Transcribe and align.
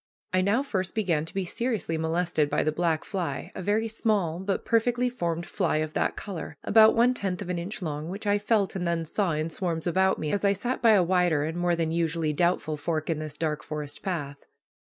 I 0.33 0.41
now 0.41 0.63
first 0.63 0.95
began 0.95 1.25
to 1.25 1.33
be 1.35 1.45
seriously 1.45 1.95
molested 1.95 2.49
by 2.49 2.63
the 2.63 2.71
black 2.71 3.03
fly, 3.03 3.51
a 3.53 3.61
very 3.61 3.87
small 3.87 4.39
but 4.39 4.65
perfectly 4.65 5.09
formed 5.11 5.45
fly 5.45 5.77
of 5.77 5.93
that 5.93 6.15
color, 6.15 6.57
about 6.63 6.95
one 6.95 7.13
tenth 7.13 7.39
of 7.39 7.49
an 7.51 7.59
inch 7.59 7.83
long, 7.83 8.09
which 8.09 8.25
I 8.25 8.39
felt, 8.39 8.75
and 8.75 8.87
then 8.87 9.05
saw, 9.05 9.33
in 9.33 9.51
swarms 9.51 9.85
about 9.85 10.17
me, 10.17 10.31
as 10.31 10.43
I 10.43 10.53
sat 10.53 10.81
by 10.81 10.93
a 10.93 11.03
wider 11.03 11.43
and 11.43 11.55
more 11.55 11.75
than 11.75 11.91
usually 11.91 12.33
doubtful 12.33 12.77
fork 12.77 13.11
in 13.11 13.19
this 13.19 13.37
dark 13.37 13.61
forest 13.61 14.01
path. 14.01 14.47